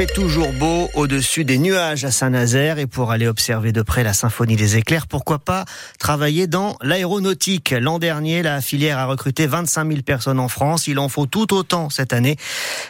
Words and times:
fait 0.00 0.06
toujours 0.06 0.54
beau 0.54 0.88
au-dessus 0.94 1.44
des 1.44 1.58
nuages 1.58 2.06
à 2.06 2.10
Saint-Nazaire 2.10 2.78
et 2.78 2.86
pour 2.86 3.10
aller 3.10 3.26
observer 3.26 3.70
de 3.70 3.82
près 3.82 4.02
la 4.02 4.14
symphonie 4.14 4.56
des 4.56 4.78
éclairs, 4.78 5.06
pourquoi 5.06 5.40
pas 5.40 5.66
travailler 5.98 6.46
dans 6.46 6.78
l'aéronautique. 6.80 7.74
L'an 7.78 7.98
dernier, 7.98 8.42
la 8.42 8.62
filière 8.62 8.96
a 8.96 9.04
recruté 9.04 9.46
25 9.46 9.86
000 9.86 10.00
personnes 10.00 10.38
en 10.38 10.48
France. 10.48 10.86
Il 10.86 10.98
en 10.98 11.10
faut 11.10 11.26
tout 11.26 11.52
autant 11.52 11.90
cette 11.90 12.14
année. 12.14 12.36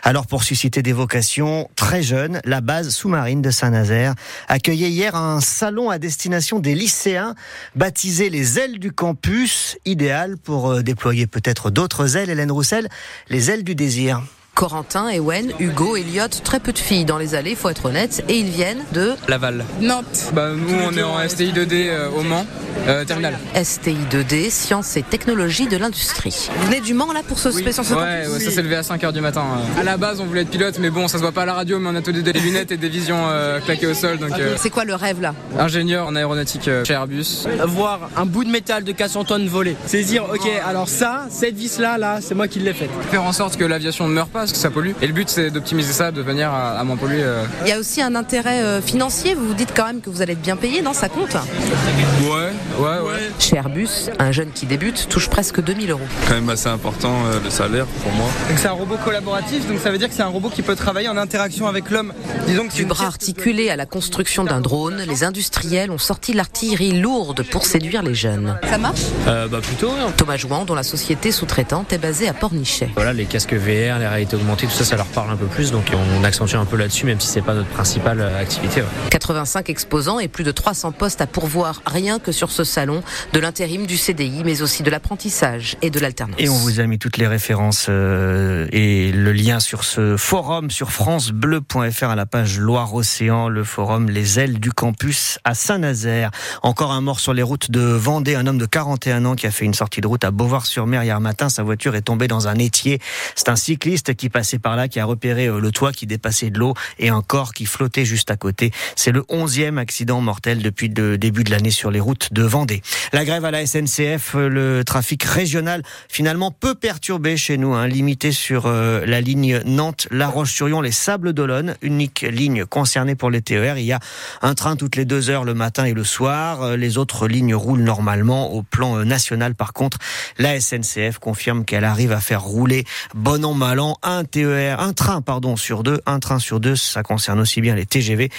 Alors 0.04 0.28
pour 0.28 0.44
susciter 0.44 0.82
des 0.82 0.92
vocations 0.92 1.68
très 1.75 2.00
jeunes, 2.00 2.41
la 2.45 2.61
base 2.61 2.91
sous-marine 2.91 3.42
de 3.42 3.50
Saint-Nazaire 3.50 4.14
accueillait 4.46 4.90
hier 4.90 5.16
un 5.16 5.40
salon 5.40 5.90
à 5.90 5.98
destination 5.98 6.61
des 6.61 6.77
lycéens 6.77 7.34
baptisé 7.74 8.30
les 8.30 8.61
ailes 8.61 8.79
du 8.79 8.92
campus, 8.92 9.79
idéal 9.84 10.36
pour 10.36 10.70
euh, 10.70 10.82
déployer 10.82 11.27
peut-être 11.27 11.70
d'autres 11.70 12.16
ailes. 12.16 12.30
Hélène 12.30 12.52
Roussel, 12.52 12.88
les 13.30 13.50
ailes 13.50 13.64
du 13.64 13.74
désir. 13.74 14.22
Corentin, 14.64 15.08
Ewen, 15.08 15.54
Hugo, 15.58 15.96
Elliot, 15.96 16.29
très 16.45 16.61
peu 16.61 16.70
de 16.74 16.79
filles 16.79 17.06
dans 17.06 17.16
les 17.16 17.34
allées, 17.34 17.54
faut 17.54 17.71
être 17.71 17.86
honnête, 17.86 18.22
et 18.29 18.36
ils 18.36 18.50
viennent 18.50 18.82
de 18.93 19.14
Laval. 19.26 19.64
Nantes. 19.80 20.30
Bah, 20.35 20.50
nous, 20.54 20.75
on 20.86 20.93
est 20.94 21.02
en 21.02 21.26
STI 21.26 21.50
2D 21.54 21.86
euh, 21.89 22.11
au 22.11 22.22
Mans, 22.22 22.44
euh, 22.86 23.07
terminal. 23.07 23.38
STI 23.54 23.96
2D, 24.12 24.50
sciences 24.50 24.99
et 24.99 25.02
technologies 25.02 25.66
de 25.66 25.79
l'industrie. 25.79 26.50
Vous 26.54 26.66
venez 26.66 26.82
du 26.82 26.93
Mans 26.93 27.11
là 27.11 27.22
pour 27.26 27.38
ce 27.38 27.49
Oui. 27.49 27.62
spécial 27.62 27.86
Ouais, 27.86 28.26
ouais, 28.30 28.38
ça 28.38 28.50
s'est 28.50 28.61
levé 28.61 28.76
à 28.76 28.82
5h 28.82 29.14
du 29.14 29.22
matin. 29.22 29.43
euh. 29.57 29.80
À 29.80 29.82
la 29.82 29.96
base, 29.96 30.21
on 30.21 30.26
voulait 30.26 30.43
être 30.43 30.50
pilote, 30.50 30.79
mais 30.79 30.90
bon, 30.90 31.08
ça 31.08 31.16
se 31.16 31.22
voit 31.22 31.32
pas 31.32 31.44
à 31.44 31.46
la 31.46 31.54
radio, 31.54 31.79
mais 31.79 31.88
on 31.88 31.94
a 31.96 32.02
tous 32.02 32.12
des 32.12 32.33
lunettes 32.34 32.70
et 32.70 32.77
des 32.77 32.91
visions 32.91 33.28
euh, 33.30 33.61
claquées 33.61 33.86
au 33.86 33.94
sol. 33.94 34.19
Donc, 34.19 34.38
euh, 34.38 34.56
C'est 34.58 34.69
quoi 34.69 34.84
le 34.84 34.94
rêve 34.94 35.22
là? 35.22 35.34
Ingénieur 35.58 36.06
en 36.06 36.14
aéronautique 36.14 36.69
euh, 36.69 36.84
chez 36.84 36.92
Airbus. 36.92 37.47
voir 37.66 38.11
un 38.14 38.27
bout 38.27 38.44
de 38.44 38.50
métal 38.50 38.84
de 38.84 38.92
400 38.92 39.24
tonnes 39.24 39.48
voler. 39.48 39.74
C'est 39.86 40.02
dire, 40.02 40.24
ok, 40.30 40.47
alors 40.69 40.86
ça, 40.91 41.28
cette 41.30 41.56
vis-là, 41.56 41.97
là, 41.97 42.19
c'est 42.20 42.34
moi 42.34 42.47
qui 42.47 42.58
l'ai 42.58 42.74
faite. 42.74 42.91
Faire 43.11 43.22
en 43.22 43.33
sorte 43.33 43.56
que 43.56 43.64
l'aviation 43.64 44.06
ne 44.06 44.12
meure 44.12 44.28
pas, 44.28 44.47
parce 44.50 44.59
que 44.59 44.69
ça 44.69 44.70
pollue. 44.70 44.92
Et 45.03 45.06
le 45.06 45.12
but, 45.12 45.28
c'est 45.28 45.50
d'optimiser 45.50 45.92
ça, 45.92 46.11
de 46.11 46.20
venir 46.22 46.50
à, 46.50 46.78
à 46.78 46.84
moins 46.84 46.97
polluer. 46.97 47.22
euh. 47.22 47.45
Il 47.64 47.69
y 47.69 47.72
a 47.72 47.78
aussi 47.78 48.03
un 48.03 48.14
intérêt 48.14 48.62
euh, 48.62 48.81
financier, 48.83 49.34
vous 49.34 49.47
vous 49.47 49.55
dites 49.55 49.72
quand 49.74 49.86
même 49.86 50.00
que 50.00 50.11
vous 50.11 50.22
allez 50.22 50.33
être 50.33 50.42
bien 50.42 50.56
payé, 50.56 50.83
non 50.83 50.92
Ça 50.92 51.08
compte 51.08 51.34
Ouais, 51.34 52.50
ouais, 52.78 52.98
ouais. 53.06 53.30
Chez 53.39 53.56
Airbus, 53.56 53.89
un 54.19 54.33
jeune 54.33 54.50
qui 54.52 54.66
débute 54.66 55.08
touche 55.08 55.28
presque 55.28 55.61
2000 55.62 55.91
euros. 55.91 56.00
quand 56.28 56.34
même 56.34 56.48
assez 56.50 56.69
important 56.69 57.12
euh, 57.27 57.39
le 57.42 57.50
salaire 57.50 57.86
pour 58.02 58.12
moi. 58.12 58.27
Donc 58.48 58.58
c'est 58.58 58.69
un 58.69 58.72
robot 58.72 58.97
collaboratif, 59.05 59.66
donc 59.69 59.78
ça 59.80 59.91
veut 59.91 59.98
dire 59.98 60.08
que 60.08 60.14
c'est 60.14 60.22
un 60.22 60.27
robot 60.28 60.50
qui 60.50 60.62
peut 60.62 60.77
travailler 60.77 61.08
en 61.08 61.17
interaction 61.17 61.67
avec 61.67 61.91
l'homme. 61.91 62.12
Disons 62.46 62.67
que 62.67 62.72
c'est 62.72 62.78
Du 62.80 62.84
bras 62.86 63.06
articulé 63.06 63.70
à 63.70 63.77
la 63.77 63.86
construction 63.86 64.44
d'un 64.44 64.61
drone, 64.61 65.02
les 65.08 65.24
industriels 65.24 65.91
ont 65.91 65.98
sorti 65.98 66.33
l'artillerie 66.33 67.00
lourde 67.00 67.42
pour 67.50 67.64
séduire 67.67 68.02
les 68.02 68.14
jeunes. 68.14 68.58
Ça 68.69 68.78
marche? 68.78 69.00
Euh, 69.27 69.48
bah 69.48 69.58
plutôt, 69.62 69.91
hein. 69.91 70.12
Thomas 70.17 70.36
Jouan, 70.36 70.64
dont 70.64 70.74
la 70.74 70.83
société 70.83 71.33
sous-traitante 71.33 71.92
est 71.92 71.98
basée 71.98 72.28
à 72.28 72.33
Pornichet. 72.34 72.91
voilà, 72.94 73.12
les 73.12 73.24
casques 73.27 73.55
VR, 73.55 73.98
les 73.98 74.06
augmentées, 74.34 74.67
tout 74.67 74.73
ça, 74.73 74.84
ça 74.84 74.97
leur 74.97 75.06
parle 75.06 75.31
un 75.31 75.36
peu 75.36 75.47
plus, 75.47 75.70
donc 75.70 75.92
on 75.95 76.25
accentue 76.25 76.56
un 76.56 76.64
peu 76.64 76.77
là-dessus, 76.77 77.06
même 77.06 77.20
si 77.20 77.28
c'est 77.28 77.42
pas 77.42 77.55
notre 77.55 77.69
principale 77.69 78.20
euh, 78.20 78.41
activité. 78.41 78.81
ouais. 78.81 78.89
85 79.11 79.69
exposants 79.70 80.19
et 80.19 80.28
plus 80.28 80.45
de 80.45 80.53
300 80.53 80.92
postes 80.92 81.20
à 81.20 81.27
pourvoir 81.27 81.83
rien 81.86 82.19
que 82.19 82.33
sur 82.33 82.51
ce 82.51 82.64
salon, 82.64 83.03
de 83.33 83.41
l'intérim, 83.41 83.86
du 83.86 83.97
CDI, 83.97 84.42
mais 84.45 84.62
aussi 84.62 84.83
de 84.83 84.91
l'apprentissage 84.91 85.77
et 85.83 85.91
de 85.91 85.98
l'alternance. 86.01 86.36
Et 86.39 86.48
on 86.48 86.56
vous 86.56 86.81
a 86.81 86.86
mis 86.86 86.98
toutes 86.98 87.17
les 87.17 87.27
références 87.27 87.86
euh, 87.89 88.67
et 88.73 89.12
le 89.12 89.33
lien 89.33 89.61
sur 89.61 89.84
ce 89.84 90.17
forum 90.17 90.70
sur 90.70 90.92
francebleu.fr 90.92 92.05
à 92.05 92.17
la 92.17 92.27
page 92.27 92.58
Loire-Océan, 92.58 93.48
le 93.48 93.64
forum 93.64 94.11
Les 94.11 94.39
ailes 94.39 94.61
du 94.61 94.73
campus 94.73 95.39
à 95.45 95.55
Saint-Nazaire. 95.55 96.31
Encore 96.62 96.92
un 96.92 97.01
mort 97.01 97.20
sur 97.20 97.34
les 97.34 97.42
routes 97.42 97.70
de 97.70 97.81
Vendée, 97.81 98.34
un 98.34 98.47
homme 98.47 98.58
de 98.58 98.67
41 98.67 99.25
ans 99.25 99.34
qui 99.34 99.47
a 99.47 99.51
fait 99.51 99.64
une 99.64 99.75
sortie 99.75 100.01
de 100.01 100.06
route 100.06 100.25
à 100.25 100.31
Beauvoir-sur-Mer 100.31 101.03
hier 101.03 101.20
matin. 101.20 101.48
Sa 101.48 101.62
voiture 101.62 101.95
est 101.95 102.03
tombée 102.03 102.28
dans 102.28 102.48
un 102.48 102.56
étier. 102.56 103.01
C'est 103.34 103.48
un 103.48 103.56
cycliste 103.56 104.14
qui 104.14 104.19
passait 104.28 104.58
par 104.58 104.76
là 104.76 104.88
qui 104.88 105.00
a 105.00 105.04
repéré 105.04 105.46
euh, 105.46 105.60
le 105.60 105.70
toit 105.70 105.92
qui 105.92 106.06
dépassait 106.06 106.50
de 106.50 106.58
l'eau 106.58 106.74
et 106.98 107.08
un 107.08 107.22
corps 107.22 107.54
qui 107.54 107.66
flottait 107.66 108.04
juste 108.04 108.30
à 108.30 108.36
côté. 108.36 108.72
C'est 108.96 109.12
le 109.12 109.22
11e 109.22 109.78
accident 109.78 110.20
mortel 110.20 110.62
depuis 110.62 110.88
le 110.88 111.18
début 111.18 111.44
de 111.44 111.50
l'année 111.50 111.70
sur 111.70 111.90
les 111.90 112.00
routes 112.00 112.32
de 112.32 112.42
Vendée. 112.42 112.82
La 113.12 113.24
grève 113.24 113.45
à 113.45 113.50
la 113.50 113.64
SNCF, 113.67 114.34
euh, 114.34 114.48
le 114.48 114.84
trafic 114.84 115.22
régional 115.22 115.83
finalement 116.08 116.50
peu 116.50 116.74
perturbé 116.74 117.36
chez 117.36 117.56
nous, 117.56 117.74
hein, 117.74 117.86
limité 117.86 118.33
sur 118.33 118.67
euh, 118.67 119.05
la 119.06 119.20
ligne 119.20 119.61
Nantes-La 119.64 120.28
Roche-sur-Yon, 120.28 120.80
les 120.80 120.92
Sables 120.92 121.33
d'Olonne, 121.33 121.77
unique 121.83 122.22
ligne 122.22 122.64
concernée 122.66 123.14
pour 123.14 123.30
les 123.30 123.42
TER. 123.42 123.78
Il 123.78 123.84
y 123.84 123.92
a 123.92 124.00
un 124.42 124.55
train 124.55 124.77
toutes 124.77 124.96
les 124.96 125.05
deux 125.05 125.30
heures 125.30 125.45
le 125.45 125.55
matin 125.55 125.84
et 125.84 125.95
le 125.95 126.05
soir. 126.05 126.77
Les 126.77 126.98
autres 126.98 127.28
lignes 127.28 127.55
roulent 127.55 127.83
normalement. 127.83 128.53
Au 128.53 128.62
plan 128.62 129.05
national, 129.05 129.55
par 129.55 129.72
contre, 129.72 129.99
la 130.39 130.61
SNCF 130.61 131.19
confirme 131.19 131.65
qu'elle 131.65 131.84
arrive 131.84 132.12
à 132.12 132.21
faire 132.21 132.43
rouler 132.43 132.84
bon 133.15 133.45
an 133.45 133.55
mal 133.55 133.81
an 133.81 133.97
un 134.10 134.25
TER, 134.25 134.81
un 134.81 134.93
train 134.93 135.22
pardon 135.22 135.56
sur 135.56 135.82
deux, 135.82 136.00
un 136.06 136.21
train 136.21 136.38
sur 136.38 136.60
deux. 136.60 136.76
Ça 136.76 137.03
concerne 137.03 137.41
aussi 137.41 137.60
bien 137.60 137.75
les 137.75 137.87
TGV, 137.87 138.31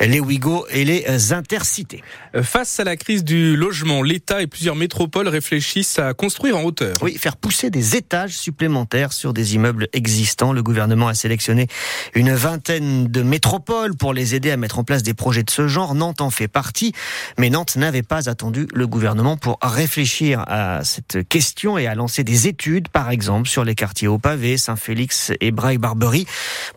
les 0.00 0.20
Ouigo 0.20 0.66
et 0.70 0.84
les 0.84 1.32
Intercités. 1.32 2.02
Face 2.42 2.80
à 2.80 2.84
la 2.84 2.96
crise 2.96 3.24
du 3.24 3.56
logement, 3.56 4.02
l'État 4.02 4.42
et 4.42 4.46
plusieurs 4.46 4.76
métropoles 4.76 5.28
réfléchissent 5.28 5.98
à 5.98 6.14
construire 6.14 6.58
en 6.58 6.62
hauteur. 6.62 6.96
Oui, 7.02 7.16
faire 7.16 7.36
pousser 7.36 7.70
des 7.70 7.96
étages 7.96 8.36
supplémentaires 8.36 9.12
sur 9.12 9.32
des 9.32 9.54
immeubles 9.54 9.88
existants. 9.92 10.52
Le 10.52 10.62
gouvernement 10.62 11.08
a 11.08 11.14
sélectionné 11.14 11.68
une 12.14 12.34
vingtaine 12.34 13.06
de 13.06 13.22
métropoles 13.22 13.96
pour 13.96 14.12
les 14.12 14.34
aider 14.34 14.50
à 14.50 14.56
mettre 14.56 14.78
en 14.78 14.84
place 14.84 15.02
des 15.02 15.14
projets 15.14 15.42
de 15.42 15.50
ce 15.50 15.68
genre. 15.68 15.94
Nantes 15.94 16.20
en 16.20 16.30
fait 16.30 16.48
partie, 16.48 16.92
mais 17.38 17.50
Nantes 17.50 17.76
n'avait 17.76 18.02
pas 18.02 18.28
attendu 18.28 18.66
le 18.74 18.86
gouvernement 18.86 19.36
pour 19.36 19.58
réfléchir 19.62 20.44
à 20.46 20.84
cette 20.84 21.28
question 21.28 21.78
et 21.78 21.86
à 21.86 21.94
lancer 21.94 22.24
des 22.24 22.48
études, 22.48 22.88
par 22.88 23.10
exemple, 23.10 23.48
sur 23.48 23.64
les 23.64 23.74
quartiers 23.74 24.08
au 24.08 24.18
pavé, 24.18 24.56
Saint-Félix 24.56 25.13
et 25.40 25.50
Braille-Barberie, 25.50 26.26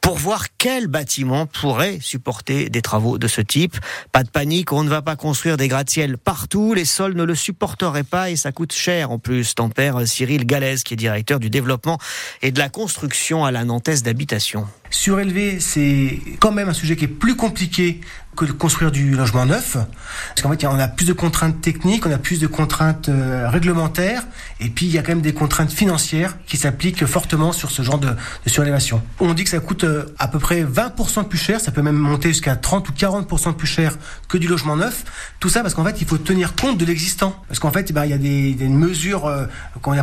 pour 0.01 0.17
voir 0.17 0.45
quel 0.57 0.87
bâtiment 0.87 1.45
pourrait 1.45 1.99
supporter 2.01 2.69
des 2.69 2.81
travaux 2.81 3.17
de 3.17 3.27
ce 3.27 3.41
type. 3.41 3.77
Pas 4.11 4.23
de 4.23 4.29
panique, 4.29 4.71
on 4.71 4.83
ne 4.83 4.89
va 4.89 5.01
pas 5.01 5.15
construire 5.15 5.57
des 5.57 5.67
gratte-ciel 5.67 6.17
partout, 6.17 6.73
les 6.73 6.85
sols 6.85 7.15
ne 7.15 7.23
le 7.23 7.35
supporteraient 7.35 8.03
pas 8.03 8.29
et 8.29 8.35
ça 8.35 8.51
coûte 8.51 8.73
cher 8.73 9.11
en 9.11 9.19
plus, 9.19 9.55
tempère 9.55 10.07
Cyril 10.07 10.45
Galès, 10.45 10.83
qui 10.83 10.93
est 10.93 10.97
directeur 10.97 11.39
du 11.39 11.49
développement 11.49 11.97
et 12.41 12.51
de 12.51 12.59
la 12.59 12.69
construction 12.69 13.45
à 13.45 13.51
la 13.51 13.63
Nantaise 13.63 14.03
d'habitation. 14.03 14.67
Surélevé, 14.89 15.59
c'est 15.59 16.19
quand 16.39 16.51
même 16.51 16.69
un 16.69 16.73
sujet 16.73 16.95
qui 16.95 17.05
est 17.05 17.09
plus 17.09 17.35
compliqué 17.35 18.01
que 18.37 18.45
de 18.45 18.51
construire 18.51 18.91
du 18.91 19.15
logement 19.15 19.45
neuf. 19.45 19.73
Parce 19.73 20.41
qu'en 20.41 20.51
fait, 20.51 20.65
on 20.65 20.79
a 20.79 20.87
plus 20.87 21.05
de 21.05 21.13
contraintes 21.13 21.59
techniques, 21.59 22.05
on 22.05 22.11
a 22.11 22.17
plus 22.17 22.39
de 22.39 22.47
contraintes 22.47 23.09
euh, 23.09 23.49
réglementaires, 23.49 24.23
et 24.59 24.69
puis 24.69 24.85
il 24.85 24.91
y 24.91 24.97
a 24.97 25.01
quand 25.01 25.11
même 25.11 25.21
des 25.21 25.33
contraintes 25.33 25.71
financières 25.71 26.37
qui 26.45 26.55
s'appliquent 26.55 27.05
fortement 27.05 27.51
sur 27.51 27.71
ce 27.71 27.81
genre 27.81 27.97
de, 27.97 28.09
surélévation. 28.45 29.01
On 29.19 29.33
dit 29.33 29.43
que 29.43 29.49
ça 29.49 29.59
coûte 29.59 29.83
euh, 29.83 30.05
à 30.19 30.27
peu 30.27 30.39
près 30.39 30.63
20% 30.63 31.23
de 31.23 31.27
plus 31.27 31.37
cher, 31.37 31.59
ça 31.59 31.71
peut 31.71 31.81
même 31.81 31.97
monter 31.97 32.29
jusqu'à 32.29 32.55
30 32.55 32.87
ou 32.87 32.91
40% 32.93 33.49
de 33.49 33.51
plus 33.53 33.67
cher 33.67 33.97
que 34.29 34.37
du 34.37 34.47
logement 34.47 34.75
neuf. 34.75 35.03
Tout 35.39 35.49
ça 35.49 35.61
parce 35.61 35.73
qu'en 35.73 35.83
fait, 35.83 35.99
il 35.99 36.07
faut 36.07 36.17
tenir 36.17 36.55
compte 36.55 36.77
de 36.77 36.85
l'existant. 36.85 37.35
Parce 37.47 37.59
qu'en 37.59 37.71
fait, 37.71 37.87
eh 37.89 37.93
ben, 37.93 38.05
il 38.05 38.11
y 38.11 38.13
a 38.13 38.17
des, 38.17 38.53
des 38.53 38.67
mesures 38.67 39.25
euh, 39.25 39.47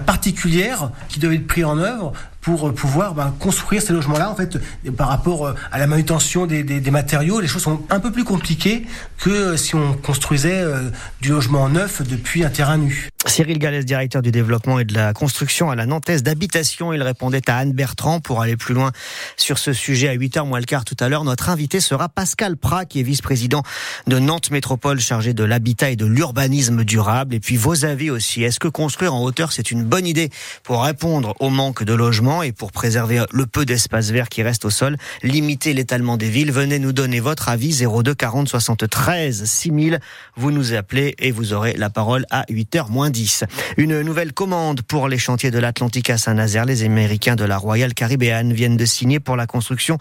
particulières 0.04 0.90
qui 1.08 1.20
doivent 1.20 1.34
être 1.34 1.46
prises 1.46 1.64
en 1.64 1.78
œuvre 1.78 2.12
pour 2.44 2.68
euh, 2.68 2.72
pouvoir 2.72 3.14
ben, 3.14 3.34
construire 3.40 3.82
ces 3.82 3.92
logements-là. 3.92 4.30
En 4.30 4.36
fait, 4.36 4.58
par 4.96 5.08
rapport 5.08 5.46
euh, 5.46 5.54
à 5.72 5.78
la 5.78 5.86
manutention 5.86 6.46
des, 6.46 6.90
matériaux, 6.90 7.40
les 7.40 7.48
choses 7.48 7.62
sont 7.62 7.82
un 7.90 7.98
peu 7.98 8.12
plus 8.12 8.24
compliquées 8.24 8.86
que 9.18 9.56
si 9.56 9.74
on 9.74 9.94
construisait 9.94 10.60
euh, 10.60 10.90
du 11.20 11.30
logement 11.30 11.68
neuf 11.68 12.02
depuis 12.02 12.44
un 12.44 12.50
terrain 12.50 12.76
nu. 12.76 13.08
Cyril 13.26 13.58
Galès, 13.58 13.84
directeur 13.84 14.22
du 14.22 14.30
développement 14.30 14.78
et 14.78 14.84
de 14.84 14.94
la 14.94 15.12
construction 15.12 15.70
à 15.70 15.76
la 15.76 15.86
Nantaise 15.86 16.22
d'habitation. 16.22 16.92
Il 16.92 17.02
répondait 17.02 17.48
à 17.48 17.56
Anne 17.56 17.72
Bertrand 17.72 18.20
pour 18.20 18.42
aller 18.42 18.56
plus 18.56 18.74
loin 18.74 18.92
sur 19.36 19.58
ce 19.58 19.72
sujet 19.72 20.08
à 20.08 20.14
8h 20.14 20.46
moins 20.46 20.58
le 20.58 20.66
quart 20.66 20.84
tout 20.84 20.96
à 21.00 21.08
l'heure. 21.08 21.24
Notre 21.24 21.48
invité 21.48 21.80
sera 21.80 22.08
Pascal 22.08 22.56
Prat, 22.56 22.84
qui 22.84 23.00
est 23.00 23.02
vice-président 23.02 23.62
de 24.06 24.18
Nantes 24.18 24.50
Métropole 24.50 25.00
chargé 25.00 25.32
de 25.32 25.42
l'habitat 25.42 25.90
et 25.90 25.96
de 25.96 26.04
l'urbanisme 26.04 26.84
durable. 26.84 27.34
Et 27.34 27.40
puis 27.40 27.56
vos 27.56 27.84
avis 27.84 28.10
aussi. 28.10 28.42
Est-ce 28.42 28.60
que 28.60 28.68
construire 28.68 29.14
en 29.14 29.22
hauteur, 29.22 29.52
c'est 29.52 29.70
une 29.70 29.84
bonne 29.84 30.06
idée 30.06 30.30
pour 30.62 30.84
répondre 30.84 31.34
au 31.40 31.48
manque 31.48 31.82
de 31.82 31.94
logements 31.94 32.42
et 32.42 32.52
pour 32.52 32.72
préserver 32.72 33.24
le 33.32 33.46
peu 33.46 33.64
d'espace 33.64 34.10
vert 34.10 34.28
qui 34.28 34.42
reste 34.42 34.66
au 34.66 34.70
sol, 34.70 34.98
limiter 35.22 35.72
l'étalement 35.72 36.18
des 36.18 36.28
villes? 36.28 36.52
Venez 36.52 36.78
nous 36.78 36.92
donner 36.92 37.20
votre 37.20 37.48
avis 37.48 37.74
02 37.74 38.14
40 38.14 38.48
73 38.48 39.44
6000. 39.44 39.98
Vous 40.36 40.50
nous 40.50 40.74
appelez 40.74 41.14
et 41.18 41.32
vous 41.32 41.54
aurez 41.54 41.72
la 41.72 41.88
parole 41.88 42.26
à 42.30 42.44
8h 42.50 42.90
moins 42.90 43.10
10. 43.14 43.44
Une 43.76 44.02
nouvelle 44.02 44.32
commande 44.32 44.82
pour 44.82 45.08
les 45.08 45.18
chantiers 45.18 45.52
de 45.52 45.58
l'Atlantique 45.58 46.10
à 46.10 46.18
Saint-Nazaire. 46.18 46.64
Les 46.64 46.82
Américains 46.82 47.36
de 47.36 47.44
la 47.44 47.56
Royal 47.56 47.94
Caribbean 47.94 48.52
viennent 48.52 48.76
de 48.76 48.84
signer 48.84 49.20
pour 49.20 49.36
la 49.36 49.46
construction 49.46 49.98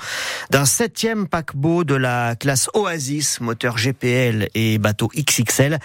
d'un 0.49 0.65
septième 0.65 1.27
paquebot 1.27 1.83
de 1.83 1.93
la 1.93 2.35
classe 2.35 2.69
Oasis, 2.73 3.39
moteur 3.39 3.77
GPL 3.77 4.49
et 4.55 4.79
bateau 4.79 5.11
XXL. 5.15 5.77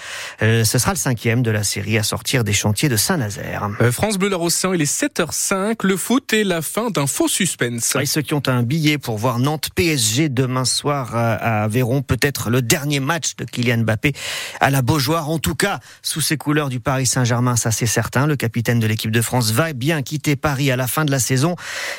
Euh, 0.42 0.64
ce 0.64 0.78
sera 0.78 0.92
le 0.92 0.98
cinquième 0.98 1.42
de 1.42 1.50
la 1.50 1.64
série 1.64 1.98
à 1.98 2.02
sortir 2.02 2.44
des 2.44 2.54
chantiers 2.54 2.88
de 2.88 2.96
Saint-Nazaire. 2.96 3.68
Euh, 3.82 3.92
France 3.92 4.16
Bleu 4.16 4.34
Océan, 4.34 4.72
il 4.72 4.80
est 4.80 4.90
7h05. 4.90 5.84
Le 5.84 5.96
foot 5.98 6.32
et 6.32 6.44
la 6.44 6.62
fin 6.62 6.88
d'un 6.88 7.06
faux 7.06 7.28
suspense. 7.28 7.94
Et 8.00 8.06
ceux 8.06 8.22
qui 8.22 8.32
ont 8.32 8.42
un 8.46 8.62
billet 8.62 8.96
pour 8.96 9.18
voir 9.18 9.38
Nantes 9.38 9.68
PSG 9.74 10.30
demain 10.30 10.64
soir 10.64 11.14
à, 11.14 11.64
à 11.64 11.68
verront 11.68 12.00
peut-être 12.00 12.48
le 12.48 12.62
dernier 12.62 13.00
match 13.00 13.36
de 13.36 13.44
Kylian 13.44 13.82
Mbappé 13.84 14.14
à 14.60 14.70
la 14.70 14.80
Beaujoire. 14.80 15.28
En 15.28 15.38
tout 15.38 15.54
cas, 15.54 15.80
sous 16.00 16.22
ces 16.22 16.38
couleurs 16.38 16.70
du 16.70 16.80
Paris 16.80 17.06
Saint 17.06 17.17
Saint-Germain, 17.18 17.56
ça 17.56 17.72
c'est 17.72 17.86
certain. 17.86 18.28
Le 18.28 18.36
capitaine 18.36 18.78
de 18.78 18.86
l'équipe 18.86 19.10
de 19.10 19.20
France 19.20 19.50
va 19.50 19.72
bien 19.72 20.02
quitter 20.02 20.36
Paris 20.36 20.70
à 20.70 20.76
la 20.76 20.86
fin 20.86 21.04
de 21.04 21.10
la 21.10 21.18
saison. 21.18 21.56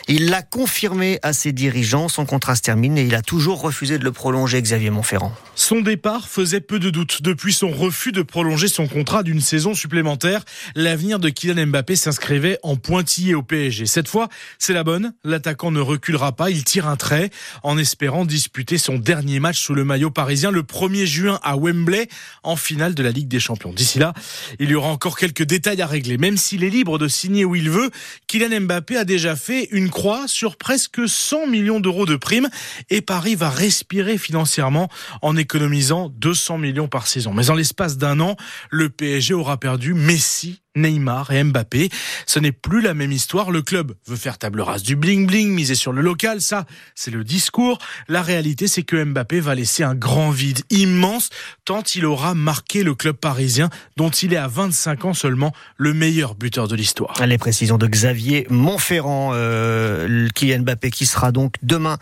Il 0.07 0.30
l'a 0.30 0.42
confirmé 0.42 1.19
à 1.24 1.33
ses 1.33 1.51
dirigeants. 1.51 2.07
Son 2.07 2.25
contrat 2.25 2.56
se 2.56 2.62
termine 2.62 2.98
et 2.98 3.04
il 3.04 3.13
a 3.13 3.21
toujours 3.21 3.60
refusé 3.60 4.00
de 4.00 4.06
le 4.06 4.13
prolonger, 4.13 4.62
Xavier 4.62 4.92
Montferrand. 4.92 5.33
Son 5.56 5.81
départ 5.81 6.30
faisait 6.30 6.62
peu 6.62 6.80
de 6.80 6.89
doute. 6.89 7.21
Depuis 7.21 7.51
son 7.51 7.69
refus 7.69 8.13
de 8.13 8.21
prolonger 8.21 8.69
son 8.69 8.88
contrat 8.88 9.24
d'une 9.24 9.42
saison 9.42 9.74
supplémentaire, 9.74 10.45
l'avenir 10.74 11.19
de 11.19 11.27
Kylian 11.27 11.68
Mbappé 11.68 11.98
s'inscrivait 11.98 12.57
en 12.63 12.77
pointillé 12.77 13.36
au 13.36 13.44
PSG. 13.44 13.86
Cette 13.86 14.07
fois, 14.07 14.30
c'est 14.57 14.72
la 14.72 14.86
bonne. 14.86 15.12
L'attaquant 15.25 15.72
ne 15.72 15.81
reculera 15.81 16.31
pas. 16.31 16.50
Il 16.50 16.63
tire 16.63 16.88
un 16.88 16.95
trait 16.95 17.30
en 17.62 17.77
espérant 17.77 18.24
disputer 18.24 18.77
son 18.77 18.98
dernier 18.98 19.42
match 19.42 19.60
sous 19.60 19.74
le 19.74 19.83
maillot 19.83 20.12
parisien 20.12 20.50
le 20.50 20.62
1er 20.62 21.06
juin 21.06 21.42
à 21.44 21.57
Wembley 21.57 22.07
en 22.44 22.56
finale 22.56 22.95
de 22.95 23.04
la 23.04 23.12
Ligue 23.12 23.27
des 23.27 23.42
Champions. 23.42 23.74
D'ici 23.74 24.00
là, 24.00 24.13
il 24.60 24.69
y 24.69 24.75
aura 24.75 24.88
encore 24.88 25.08
quelques 25.17 25.44
détails 25.44 25.81
à 25.81 25.88
régler. 25.88 26.17
Même 26.17 26.38
s'il 26.38 26.63
est 26.63 26.69
libre 26.69 26.97
de 26.97 27.07
signer 27.07 27.45
où 27.45 27.56
il 27.56 27.69
veut, 27.69 27.89
Kylian 28.27 28.61
Mbappé 28.61 28.97
a 28.97 29.06
déjà 29.06 29.35
fait 29.35 29.67
une 29.71 29.89
croix 29.89 30.27
sur 30.27 30.57
presque 30.57 31.07
100 31.07 31.47
millions 31.47 31.79
d'euros 31.79 32.06
de 32.06 32.15
primes 32.15 32.50
et 32.89 33.01
Paris 33.01 33.35
va 33.35 33.50
respirer 33.50 34.17
financièrement 34.17 34.89
en 35.21 35.38
économisant 35.38 36.09
200 36.09 36.57
millions 36.57 36.88
par 36.88 37.07
saison. 37.07 37.33
Mais 37.33 37.50
en 37.50 37.56
l'espace 37.56 37.97
d'un 37.97 38.19
an, 38.19 38.35
le 38.69 38.89
PSG 38.89 39.33
aura 39.33 39.57
perdu 39.57 39.94
Messi, 39.94 40.61
Neymar 40.81 41.31
et 41.31 41.43
Mbappé. 41.43 41.89
Ce 42.25 42.39
n'est 42.39 42.51
plus 42.51 42.81
la 42.81 42.93
même 42.93 43.11
histoire. 43.11 43.51
Le 43.51 43.61
club 43.61 43.93
veut 44.07 44.15
faire 44.15 44.37
table 44.37 44.61
rase 44.61 44.83
du 44.83 44.95
bling-bling, 44.95 45.49
miser 45.49 45.75
sur 45.75 45.91
le 45.91 46.01
local. 46.01 46.41
Ça, 46.41 46.65
c'est 46.95 47.11
le 47.11 47.23
discours. 47.23 47.79
La 48.07 48.21
réalité, 48.21 48.67
c'est 48.67 48.83
que 48.83 49.03
Mbappé 49.03 49.39
va 49.39 49.55
laisser 49.55 49.83
un 49.83 49.95
grand 49.95 50.31
vide 50.31 50.61
immense 50.69 51.29
tant 51.65 51.83
il 51.95 52.05
aura 52.05 52.33
marqué 52.33 52.83
le 52.83 52.95
club 52.95 53.15
parisien 53.15 53.69
dont 53.95 54.09
il 54.09 54.33
est 54.33 54.37
à 54.37 54.47
25 54.47 55.05
ans 55.05 55.13
seulement 55.13 55.53
le 55.77 55.93
meilleur 55.93 56.35
buteur 56.35 56.67
de 56.67 56.75
l'histoire. 56.75 57.13
Les 57.25 57.37
précisions 57.37 57.77
de 57.77 57.87
Xavier 57.87 58.47
Montferrand, 58.49 59.31
euh, 59.33 60.07
Kylian 60.39 60.59
Mbappé 60.59 60.89
qui 60.89 61.06
sera 61.06 61.33
donc 61.33 61.56
demain 61.63 61.97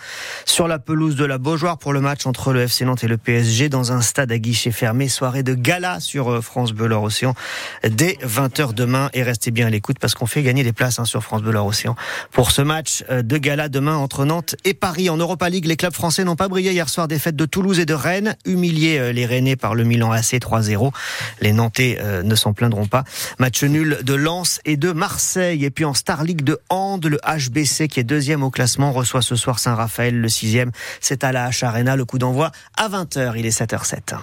sur 0.45 0.67
la 0.67 0.77
pelouse 0.77 1.15
de 1.15 1.25
la 1.25 1.39
Beaujoire 1.39 1.79
pour 1.79 1.91
le 1.91 2.01
match 2.01 2.27
entre 2.27 2.53
le 2.53 2.61
FC 2.61 2.85
Nantes 2.85 3.03
et 3.03 3.07
le 3.07 3.17
PSG 3.17 3.67
dans 3.67 3.91
un 3.91 4.01
stade 4.01 4.31
à 4.31 4.37
guichet 4.37 4.69
fermé. 4.69 5.07
Soirée 5.07 5.41
de 5.41 5.55
gala 5.55 5.99
sur 5.99 6.31
euh, 6.31 6.41
France 6.41 6.71
Bleu 6.71 6.95
Océan 6.95 7.33
dès 7.83 8.19
20h 8.23 8.75
demain 8.75 9.09
et 9.13 9.23
restez 9.23 9.49
bien 9.49 9.65
à 9.65 9.69
l'écoute 9.71 9.97
parce 9.99 10.13
qu'on 10.13 10.27
fait 10.27 10.43
gagner 10.43 10.63
des 10.63 10.71
places 10.71 10.99
hein, 10.99 11.05
sur 11.05 11.23
France 11.23 11.41
Bleu 11.41 11.57
Océan 11.57 11.95
pour 12.31 12.51
ce 12.51 12.61
match 12.61 13.03
euh, 13.09 13.23
de 13.23 13.37
gala 13.39 13.69
demain 13.69 13.95
entre 13.95 14.23
Nantes 14.23 14.55
et 14.65 14.75
Paris. 14.75 15.09
En 15.09 15.17
Europa 15.17 15.49
League, 15.49 15.65
les 15.65 15.75
clubs 15.75 15.93
français 15.93 16.23
n'ont 16.23 16.35
pas 16.35 16.47
brillé 16.47 16.73
hier 16.73 16.89
soir. 16.89 17.07
Défaite 17.07 17.35
de 17.35 17.45
Toulouse 17.45 17.79
et 17.79 17.85
de 17.85 17.95
Rennes, 17.95 18.35
humiliés 18.45 18.99
euh, 18.99 19.11
les 19.11 19.25
Rennais 19.25 19.55
par 19.55 19.73
le 19.73 19.83
Milan 19.83 20.11
AC 20.11 20.33
3-0. 20.33 20.91
Les 21.41 21.53
Nantais 21.53 21.99
ne 22.23 22.35
s'en 22.35 22.53
plaindront 22.53 22.85
pas. 22.85 23.03
Match 23.39 23.63
nul 23.63 23.99
de 24.03 24.13
Lens 24.13 24.59
et 24.65 24.77
de 24.77 24.91
Marseille. 24.91 25.65
Et 25.65 25.71
puis 25.71 25.85
en 25.85 25.95
Star 25.95 26.23
League 26.23 26.43
de 26.43 26.59
Hand, 26.69 27.05
le 27.05 27.19
HBC 27.25 27.87
qui 27.87 27.99
est 27.99 28.03
deuxième 28.27 28.43
au 28.43 28.51
classement 28.51 28.91
reçoit 28.91 29.21
ce 29.21 29.37
soir 29.37 29.57
Saint-Raphaël, 29.57 30.19
le 30.19 30.27
sixième. 30.27 30.71
C'est 30.99 31.23
à 31.23 31.31
la 31.31 31.49
H 31.49 31.63
Arena. 31.63 31.95
Le 31.95 32.03
coup 32.03 32.17
d'envoi 32.17 32.51
à 32.75 32.89
20h. 32.89 33.35
Il 33.37 33.45
est 33.45 33.57
7h07. 33.57 34.17